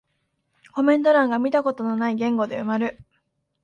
[0.73, 2.97] コメント欄が見たことない言語で埋まる